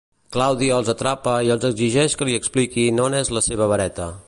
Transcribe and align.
Claudia 0.35 0.77
els 0.79 0.87
atrapa 0.93 1.35
i 1.47 1.51
els 1.57 1.67
exigeix 1.69 2.17
que 2.21 2.29
li 2.31 2.39
expliquin 2.39 3.03
on 3.07 3.19
és 3.21 3.33
la 3.39 3.45
seva 3.51 3.69
vareta. 3.75 4.13